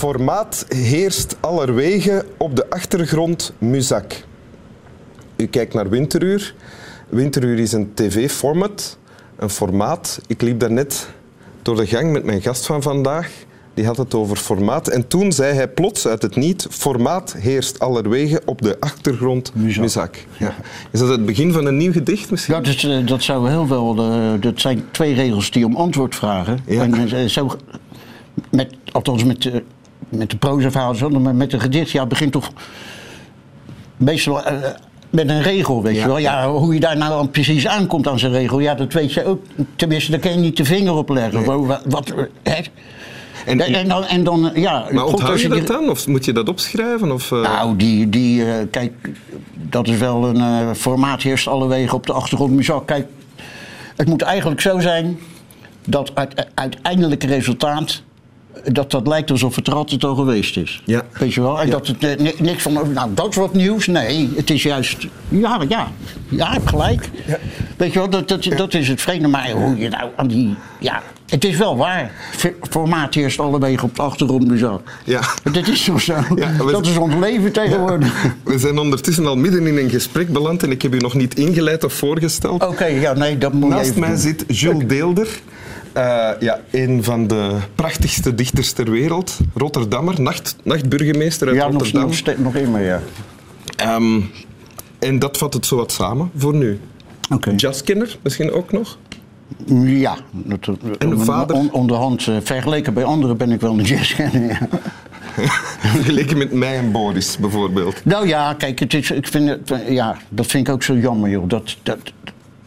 [0.00, 4.24] Formaat heerst allerwege op de achtergrond muzak.
[5.36, 6.54] U kijkt naar Winteruur.
[7.08, 8.98] Winteruur is een tv-format,
[9.36, 10.20] een formaat.
[10.26, 11.08] Ik liep daarnet
[11.62, 13.30] door de gang met mijn gast van vandaag.
[13.74, 14.88] Die had het over formaat.
[14.88, 19.82] En toen zei hij plots uit het niet: formaat heerst allerwege op de achtergrond Muzak.
[19.82, 20.24] muzak.
[20.38, 20.54] Ja.
[20.90, 22.54] Is dat het begin van een nieuw gedicht misschien?
[22.54, 23.98] Ja, dat, eh, dat zou heel wel.
[23.98, 26.58] eh, dat zijn twee regels die om antwoord vragen.
[26.66, 26.82] Ja.
[26.82, 27.50] En eh, zo,
[28.50, 29.50] met, althans met,
[30.10, 32.50] met de prozaverhaal, zo, maar met een gedicht, ja, het begint toch
[33.96, 34.54] meestal eh,
[35.10, 36.00] met een regel, weet Ja.
[36.02, 36.18] je wel.
[36.18, 39.24] Ja, hoe je daar nou aan precies aankomt aan zijn regel, ja, dat weet je
[39.24, 39.42] ook.
[39.76, 41.34] Tenminste, daar kan je niet de vinger op leggen.
[41.46, 41.46] Nee.
[41.66, 42.54] Wat, wat, hè?
[43.46, 44.86] En- En, dan, en dan, eh, ja.
[44.90, 45.90] maar onthoud je dat dan?
[45.90, 47.12] Of moet je dat opschrijven?
[47.12, 48.92] Of, eh, nou, die, die eh, kijk,
[49.54, 52.52] dat is wel een eh, formaat heerst alle wegen op de achtergrond.
[52.52, 53.06] Muzak, kijk,
[53.96, 55.18] het moet eigenlijk zo zijn
[55.86, 58.02] dat het uiteindelijke resultaat,
[58.72, 60.82] dat dat lijkt alsof het er altijd al geweest is.
[60.84, 61.02] Ja.
[61.18, 61.60] Weet je wel?
[61.60, 61.72] En Ja.
[61.72, 63.86] dat het eh, ni- niks van, nou, dat is wat nieuws.
[63.86, 65.88] Nee, het is juist, ja, ja,
[66.28, 67.10] ja, heb gelijk.
[67.26, 67.38] Ja.
[67.76, 69.28] Weet je wel, dat, dat, dat is het vreemde.
[69.28, 72.12] Maar hoe je nou aan die, ja, het is wel waar.
[72.70, 74.46] Formaat heerst alle wegen op de achtergrond.
[74.46, 74.80] Muzak.
[75.04, 75.20] Ja.
[75.52, 76.14] Dat is toch zo?
[76.36, 78.24] Ja, we- dat is ons leven tegenwoordig.
[78.44, 81.34] We zijn ondertussen al midden in een gesprek beland en ik heb u nog niet
[81.38, 82.64] ingeleid of voorgesteld.
[82.66, 84.18] Oké, ja, nee, dat moet je Naast mij doen.
[84.18, 85.28] zit Jules Deelder.
[85.92, 89.38] Eh, ja, een van de prachtigste dichters ter wereld.
[89.54, 92.02] Rotterdammer, nacht, nachtburgemeester uit Ja, nog, Rotterdam.
[92.02, 93.00] nog, ste- nog immer, ja.
[93.76, 94.20] Ehm,
[94.98, 96.80] en dat vat het zo wat samen voor nu.
[97.32, 97.52] Oké.
[97.56, 98.98] Jazzkenner misschien ook nog?
[99.84, 100.16] Ja.
[100.32, 100.68] Dat,
[100.98, 101.56] En vader?
[101.56, 104.58] on- onderhand, eh, vergeleken bij anderen ben ik wel een jazzkenner, ja.
[105.92, 108.04] Vergeleken met mij en Boris bijvoorbeeld.
[108.04, 110.94] Nou ja, kijk, het is, ik vind het, eh, ja, dat vind ik ook zo
[110.96, 111.48] jammer, joh.
[111.48, 111.98] Dat, dat,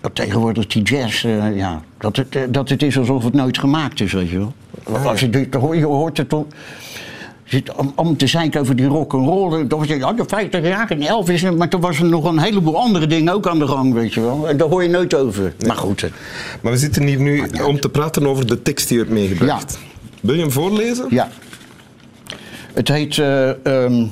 [0.00, 3.58] dat tegenwoordig die jazz, eh, ja, dat het, eh, dat het is alsof het nooit
[3.58, 4.52] gemaakt is, weet je wel.
[5.04, 6.44] Als je, dit hoort- je hoort het toch...
[7.44, 10.12] je zit om, om te zeiken over die rock and roll, dan was je, ja,
[10.12, 13.46] de 50 jaar en Elvis, maar toen was er nog een heleboel andere dingen ook
[13.48, 14.48] aan de gang, weet je wel.
[14.48, 15.54] En daar hoor je nooit over.
[15.66, 16.10] Maar goed, eh,
[16.60, 19.78] Maar we zitten hier nu om te praten over de tekst die u hebt meegebracht.
[20.20, 21.06] Wil je hem voorlezen?
[21.10, 21.28] Ja.
[22.72, 24.06] Het heet eh, ehm,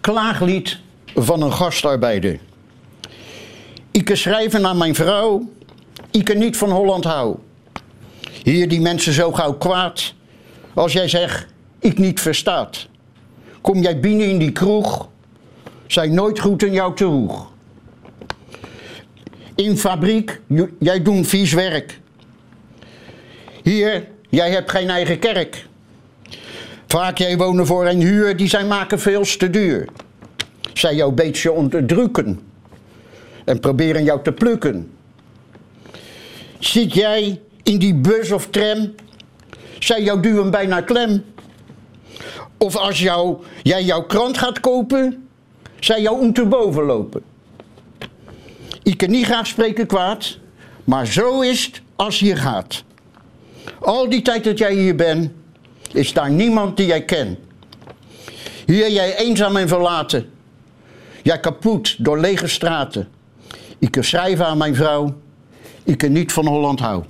[0.00, 0.78] Klaaglied
[1.14, 2.38] van een gastarbeider.
[3.96, 5.50] Ik schrijven aan mijn vrouw,
[6.10, 7.36] ik niet van Holland hou.
[8.42, 10.14] Hier die mensen zo gauw kwaad,
[10.74, 11.46] als jij zegt,
[11.78, 12.88] ik niet verstaat.
[13.60, 15.08] Kom jij binnen in die kroeg,
[15.86, 17.50] zijn nooit goed in jou te roeg.
[19.54, 20.40] In fabriek,
[20.78, 22.00] jij doet vies werk.
[23.62, 25.66] Hier, jij hebt geen eigen kerk.
[26.86, 29.88] Vaak jij wonen voor een huur, die zij maken veel te duur.
[30.72, 32.52] Zij jou beetje onderdrukken
[33.44, 34.90] en proberen jou te plukken.
[36.58, 38.94] Zit jij in die bus of tram,
[39.78, 41.24] zij jou duwen bijna klem.
[42.58, 45.28] Of als jou, jij jouw krant gaat kopen,
[45.80, 47.22] zij jou onderboven lopen.
[48.82, 50.38] Ik kan niet graag spreken kwaad,
[50.84, 52.84] maar zo is het als je gaat.
[53.80, 55.30] Al die tijd dat jij hier bent,
[55.92, 57.38] is daar niemand die jij kent.
[58.66, 60.30] Hier jij eenzaam en verlaten.
[61.22, 63.08] Jij kapot door lege straten.
[63.84, 65.14] Ik kan schrijven aan mijn vrouw.
[65.84, 67.02] Ik kan niet van Holland hou.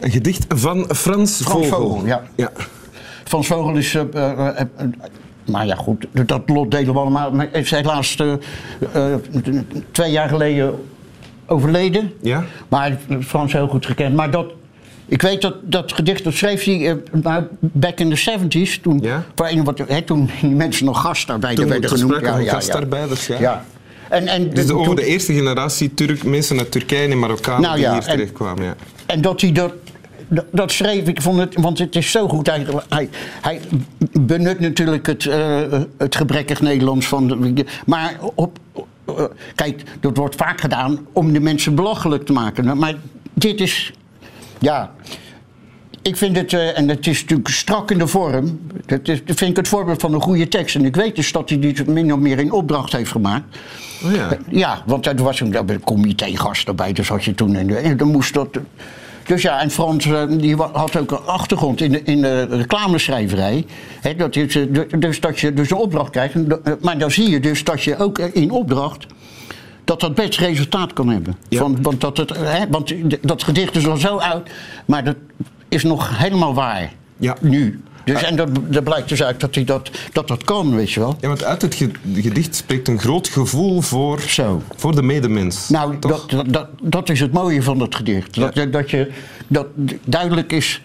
[0.00, 1.64] Een gedicht van Frans, Frans Vogel.
[1.68, 2.22] Vogel, ja.
[2.34, 2.52] ja.
[3.24, 3.94] Van Vogel is.
[3.94, 4.86] eh, eh, eh, eh,
[5.44, 7.30] maar ja, goed, dat lot delen we allemaal.
[7.30, 8.16] Maar hij is helaas
[9.90, 10.74] twee jaar geleden
[11.46, 12.12] overleden.
[12.20, 12.44] Ja?
[12.68, 14.14] Maar Frans heel goed gekend.
[14.14, 14.46] Maar dat,
[15.06, 18.80] ik weet dat dat gedicht, dat schreef hij nou, back in the 70s.
[18.82, 19.24] Toen, Ja?
[19.64, 22.26] wat, hè, toen die mensen nog gastarbeiders werden we genoemd.
[22.26, 23.38] van gastarbeiders, ja.
[23.40, 23.64] ja.
[24.14, 27.60] En, en, Dus de, over toen- de eerste generatie Turk, mensen uit Turkije en Marokkanen
[27.62, 28.64] Nou die ja, hier en- terechtkwamen.
[28.64, 28.74] Ja.
[29.06, 29.72] En dat hij dat,
[30.50, 32.46] dat, schreef, ik vond het, want het is zo goed.
[32.46, 33.08] Hij, hij,
[33.40, 33.60] hij
[34.20, 37.26] benut natuurlijk het, eh, het gebrekkig Nederlands van.
[37.54, 38.58] De, maar op,
[39.06, 39.24] eh,
[39.54, 42.78] kijk, dat wordt vaak gedaan om de mensen belachelijk te maken.
[42.78, 42.94] Maar
[43.34, 43.92] dit is,
[44.58, 44.92] ja.
[46.04, 48.60] Ik vind het, eh, en het is natuurlijk strak in de vorm.
[48.86, 50.74] Dat, is, dat vind ik het voorbeeld van een goede tekst.
[50.74, 53.58] En ik weet dus dat hij dit min of meer in opdracht heeft gemaakt.
[54.04, 54.38] Oh ja.
[54.50, 57.54] Ja, want er was een, een comité-gast erbij, dus had je toen.
[57.54, 58.48] En, en dan moest dat.
[59.26, 63.66] Dus ja, en Frans eh, die had ook een achtergrond in de, in de reclameschrijverij.
[64.00, 64.62] Hè, dat is, eh,
[64.98, 66.34] dus dat je dus een opdracht krijgt.
[66.34, 69.06] Eh, Maar dan zie je dus dat je ook eh, in opdracht.
[69.84, 71.36] dat dat best resultaat kan hebben.
[71.48, 71.58] Ja.
[71.58, 74.50] Van, want dat, het, hè, want dat gedicht is al zo oud,
[74.86, 75.16] maar dat
[75.68, 76.92] is nog helemaal waar.
[77.16, 77.36] Ja.
[77.40, 77.80] Nu.
[78.04, 81.00] Dus, en dat, dat blijkt dus uit dat hij dat, dat dat kan, weet je
[81.00, 81.16] wel.
[81.20, 84.62] Ja, want uit het ge- gedicht spreekt een groot gevoel voor, Zo.
[84.76, 85.68] voor de medemens.
[85.68, 88.34] Nou, dat, dat, dat, dat is het mooie van het gedicht.
[88.34, 89.10] Dat, dat, je,
[89.46, 89.66] dat
[90.04, 90.82] duidelijk is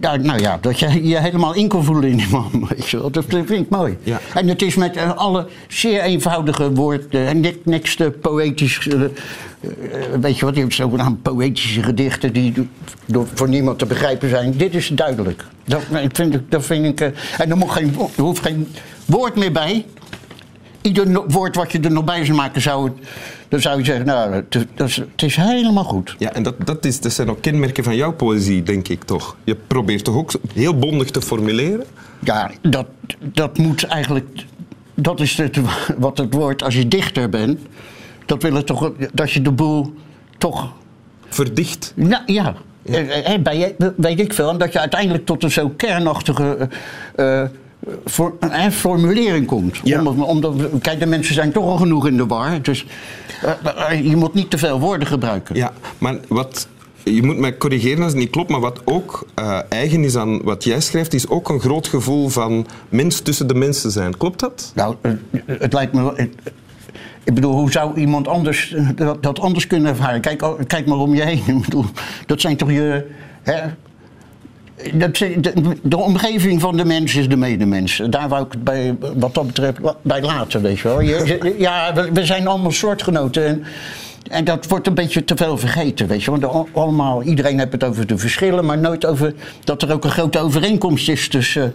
[0.00, 2.50] Ja, nou ja, dat je je helemaal in kan voelen in die man.
[2.76, 3.10] Weet je wel.
[3.10, 3.96] Dat vind ik mooi.
[4.02, 4.20] Ja.
[4.34, 7.26] En het is met eh, alle zeer eenvoudige woorden.
[7.26, 8.88] En nik- niks te poëtisch.
[8.88, 9.10] eh, eh,
[10.20, 12.52] weet je wat, je hebt zogenaamd poëtische gedichten die
[13.06, 14.52] door, voor niemand te begrijpen zijn.
[14.56, 15.44] Dit is duidelijk.
[15.64, 17.00] Dat, ik vind, ik- dat vind ik.
[17.00, 18.68] eh, en er, moet geen, er hoeft geen
[19.04, 19.84] woord meer bij.
[20.86, 23.08] Ieder woord wat je er nog bij zou maken, zou, het-
[23.48, 26.14] dan zou je zeggen: Nou, het, dat is, het is helemaal goed.
[26.18, 29.36] Ja, en dat, dat, is, dat zijn ook kenmerken van jouw poëzie, denk ik toch?
[29.44, 31.84] Je probeert toch ook heel bondig te formuleren?
[32.20, 32.86] Ja, dat,
[33.18, 34.44] dat moet eigenlijk.
[34.94, 35.58] Dat is het,
[35.98, 37.58] wat het woord als je dichter bent.
[38.26, 38.92] Dat wil het toch.
[39.12, 39.94] Dat je de boel
[40.38, 40.72] toch.
[41.28, 41.92] Verdicht.
[41.96, 42.54] Nou ja.
[42.84, 44.50] eh, eh, bij, weet ik veel.
[44.50, 46.68] En dat je uiteindelijk tot een zo kernachtige.
[47.16, 47.48] eh, eh,
[48.04, 49.80] voor, een formulering komt.
[49.84, 50.02] Ja.
[50.04, 52.62] Omdat, kijk, de mensen zijn toch al genoeg in de war.
[52.62, 52.86] Dus
[53.42, 55.56] eh, eh, je moet niet te veel woorden gebruiken.
[55.56, 56.68] Ja, maar wat...
[57.04, 60.42] Je moet mij corrigeren als het niet klopt, maar wat ook eh, eigen is aan
[60.42, 64.16] wat jij schrijft, is ook een groot gevoel van mens tussen de mensen zijn.
[64.16, 64.72] Klopt dat?
[64.74, 65.12] Nou, eh,
[65.46, 66.12] het lijkt me.
[66.16, 66.30] het-
[67.24, 70.20] Ik bedoel, hoe zou iemand anders eh, dat, dat anders kunnen ervaren?
[70.20, 71.42] Kijk, al- kijk maar om je heen.
[71.56, 71.84] Ik bedoel,
[72.26, 73.06] dat zijn toch je.
[73.42, 73.60] Hè?
[75.82, 78.02] De, omgeving van de mens is de medemens.
[78.10, 81.00] Daar wou ik het bij, wat dat betreft bij laten, weet je wel.
[81.00, 83.46] Je- ja, we, zijn allemaal soortgenoten.
[83.46, 83.64] En,
[84.30, 86.30] en dat wordt een beetje te veel vergeten, weet je.
[86.30, 89.34] Want al- allemaal, iedereen heeft het over de verschillen, maar nooit over
[89.64, 91.74] dat er ook een grote overeenkomst is tussen,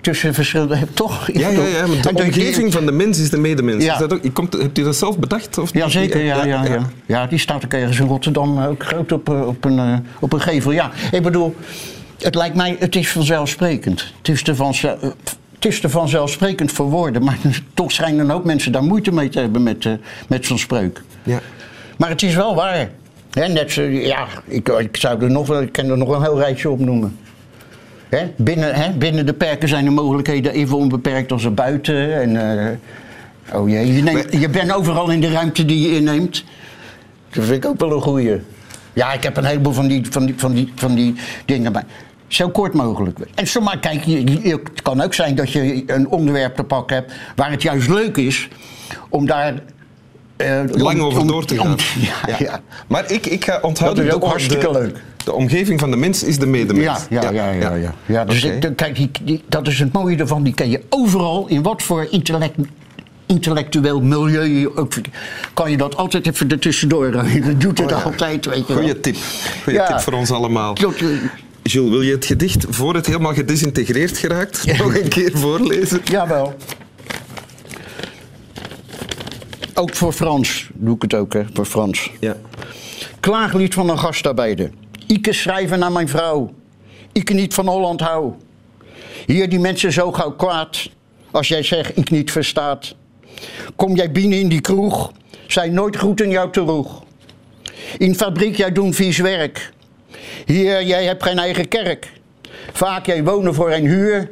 [0.00, 0.78] tussen verschillende.
[0.94, 1.30] Toch?
[1.32, 3.84] Ja, ja, ja maar de en omgeving van de mens is de medemens.
[3.84, 3.92] Ja.
[3.92, 5.58] Is dat ook, je komt, hebt u dat zelf bedacht?
[5.58, 6.24] Of Ja, zeker.
[6.24, 6.78] Ja, ja, ja.
[7.06, 10.32] ja, die staat ook ergens in Rotterdam ook groot op, eh, op, een, eh, op
[10.32, 10.70] een gevel.
[10.70, 11.54] Ja, ik bedoel,
[12.18, 14.12] het lijkt mij, het is vanzelfsprekend.
[14.18, 14.92] Het is eh,
[15.54, 17.38] het is vanzelfsprekend voor woorden, maar
[17.74, 19.92] toch schijnen een hoop mensen daar moeite mee te hebben met, eh,
[20.28, 21.02] met zo'n spreuk.
[21.22, 21.40] Ja.
[21.96, 22.90] Maar het is wel waar.
[23.32, 26.38] Net zo, ja, ik, ik zou er nog wel, ik kan er nog een heel
[26.38, 27.16] rijtje op noemen.
[28.36, 32.20] Binnen, binnen de perken zijn de mogelijkheden even onbeperkt als er buiten.
[32.20, 36.44] En, eh, oh jee, je, neemt, je bent overal in de ruimte die je inneemt.
[37.30, 38.40] Dat vind ik ook wel een goeie.
[38.92, 41.14] Ja, ik heb een heleboel van die, van die, van die, van die
[41.44, 41.72] dingen.
[41.72, 41.84] Maar
[42.28, 43.18] zo kort mogelijk.
[43.34, 46.96] En zomaar, kijk, je, je- het kan ook zijn dat je een onderwerp te pakken
[46.96, 48.48] hebt waar het juist leuk is
[49.08, 49.54] om daar.
[50.36, 51.76] eh, Lang om- over om- door te om- gaan.
[52.26, 52.60] ja, ja.
[52.86, 54.04] Maar ik, ik ga onthouden...
[54.04, 54.96] Dat is ook de- hartstikke de- leuk.
[55.24, 56.84] De omgeving van de mens is de medemens.
[57.08, 57.74] Ja, ja, ja, ja.
[57.74, 58.24] ja, ja.
[58.24, 60.42] dus ik- kijk, die, die- dat is het mooie ervan.
[60.42, 62.54] Die kan je overal, in wat voor intellect,
[63.26, 64.92] intellectueel milieu je ook...
[65.54, 67.42] kan je dat altijd even ertussendoor gooien.
[67.44, 68.76] Dat doet het Oh altijd, weet je wel.
[68.76, 69.16] Goeie tip.
[69.64, 70.74] Goeie tip voor ons allemaal.
[70.74, 70.94] Dat,
[71.66, 76.00] Jules, wil je het gedicht, voor het helemaal gedesintegreerd geraakt, nog een keer voorlezen?
[76.04, 76.54] Jawel.
[79.74, 82.10] Ook voor Frans doe ik het ook, hè, voor Frans.
[82.20, 82.36] Ja.
[83.20, 84.70] Klaaglied van een gastarbeider.
[85.06, 86.54] Ike schrijven naar mijn vrouw.
[87.12, 88.32] Ike niet van Holland hou.
[89.26, 90.90] Hier die mensen zo gauw kwaad.
[91.30, 92.94] Als jij zegt ik niet verstaat.
[93.76, 95.12] Kom jij binnen in die kroeg.
[95.46, 97.02] Zij nooit goed in jou te roeg.
[97.98, 99.72] In fabriek jij doen vies werk.
[100.46, 102.12] Hier jij hebt geen eigen kerk.
[102.72, 104.30] Vaak jij wonen voor een huur.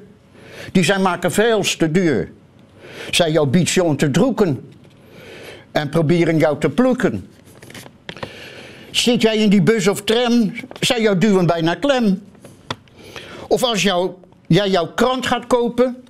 [0.73, 2.33] Die zij maken veel te duur.
[3.11, 4.73] Zij jou biedt om te droeken.
[5.73, 7.29] En proberen jou te plukken.
[8.91, 12.23] Zit jij in die bus of tram, zij jou duwen bijna klem.
[13.49, 14.11] Of als jou,
[14.47, 16.05] jij jouw krant gaat kopen,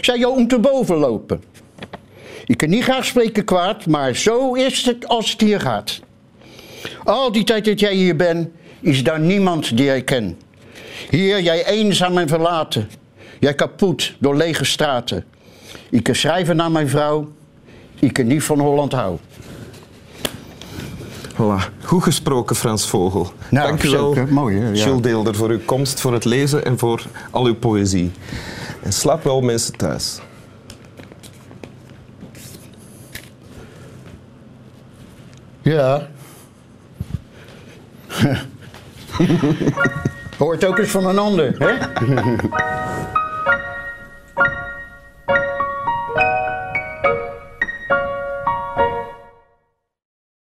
[0.00, 1.42] zij jou om te boven lopen.
[2.46, 6.00] Ik kan niet graag spreken kwaad, maar zo is het als het hier gaat.
[7.04, 8.48] Al die tijd dat jij hier bent,
[8.84, 10.36] is daar niemand die jij kent.
[11.10, 12.88] Hier jij eenzaam en verlaten,
[13.40, 15.24] jij kapot door lege straten.
[15.90, 17.32] Ik kan schrijven naar mijn vrouw,
[17.98, 19.18] ik kan niet van Holland hou.
[21.32, 21.84] Voilà.
[21.84, 23.32] Goed gesproken, Frans Vogel.
[23.50, 24.16] Nou, Dank u wel.
[24.28, 24.68] Mooi, hè?
[24.68, 24.84] Ja.
[24.84, 28.10] Jules Deelder, voor uw komst, voor het lezen en voor al uw poëzie.
[28.82, 30.20] En slaap wel mensen thuis.
[35.62, 36.08] Ja.
[40.38, 41.72] Hoort ook eens van een ander, hè?